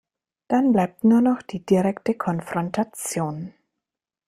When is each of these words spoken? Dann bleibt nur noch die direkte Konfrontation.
Dann 0.47 0.71
bleibt 0.71 1.03
nur 1.03 1.21
noch 1.21 1.43
die 1.43 1.63
direkte 1.63 2.15
Konfrontation. 2.15 3.53